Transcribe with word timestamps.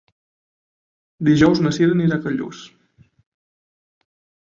Dijous 1.29 1.63
na 1.65 1.75
Cira 1.79 1.99
anirà 1.99 2.19
a 2.19 2.25
Callús. 2.27 2.65